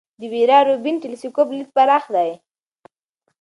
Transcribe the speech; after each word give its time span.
د 0.19 0.21
ویرا 0.33 0.59
روبین 0.67 0.95
ټیلسکوپ 1.03 1.49
لید 1.55 1.69
پراخ 1.75 2.03
دی. 2.15 2.31